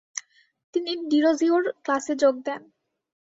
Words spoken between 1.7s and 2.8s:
ক্লাসে যোগ দেন।